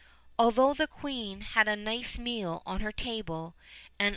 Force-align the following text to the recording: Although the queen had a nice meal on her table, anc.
Although 0.39 0.73
the 0.73 0.87
queen 0.87 1.41
had 1.41 1.67
a 1.67 1.75
nice 1.75 2.17
meal 2.17 2.63
on 2.65 2.81
her 2.81 2.91
table, 2.91 3.55
anc. 3.99 4.09